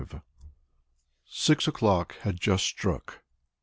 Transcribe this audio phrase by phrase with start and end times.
[0.01, 0.19] V
[1.27, 3.21] Six o'clock had just struck.